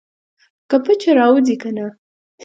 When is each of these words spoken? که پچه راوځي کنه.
که 0.69 0.77
پچه 0.85 1.11
راوځي 1.19 1.55
کنه. 1.63 1.85